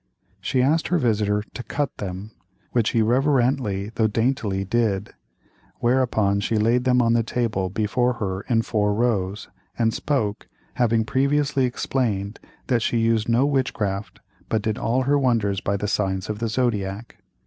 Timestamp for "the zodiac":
16.39-17.17